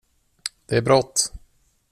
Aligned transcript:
Det 0.65 0.77
är 0.77 0.81
brått! 0.81 1.31